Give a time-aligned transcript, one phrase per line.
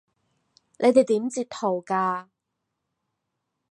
[0.79, 2.27] 你哋點截圖㗎？